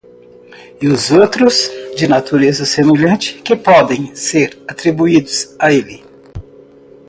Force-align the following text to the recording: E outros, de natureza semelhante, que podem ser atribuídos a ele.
E 0.81 0.87
outros, 1.15 1.69
de 1.95 2.07
natureza 2.07 2.65
semelhante, 2.65 3.35
que 3.43 3.55
podem 3.55 4.15
ser 4.15 4.57
atribuídos 4.67 5.53
a 5.59 5.71
ele. 5.71 6.03